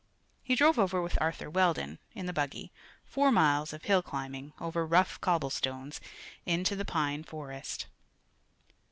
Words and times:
He 0.41 0.55
drove 0.55 0.79
over 0.79 0.99
with 0.99 1.21
Arthur 1.21 1.47
Weldon, 1.47 1.99
in 2.15 2.25
the 2.25 2.33
buggy 2.33 2.71
four 3.05 3.31
miles 3.31 3.71
of 3.71 3.83
hill 3.83 4.01
climbing, 4.01 4.51
over 4.59 4.83
rough 4.83 5.21
cobble 5.21 5.51
stones, 5.51 6.01
into 6.43 6.75
the 6.75 6.85
pine 6.85 7.23
forest. 7.23 7.85